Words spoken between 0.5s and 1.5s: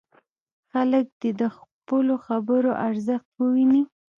خلک دې د